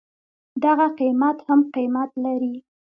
[0.63, 2.55] دغه قيمت هم قيمت لري.